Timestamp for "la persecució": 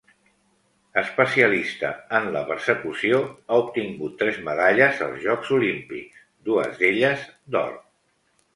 2.37-3.19